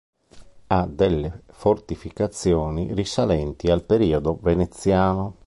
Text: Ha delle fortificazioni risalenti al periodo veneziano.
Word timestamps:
Ha 0.65 0.87
delle 0.87 1.43
fortificazioni 1.49 2.91
risalenti 2.95 3.69
al 3.69 3.83
periodo 3.83 4.35
veneziano. 4.41 5.37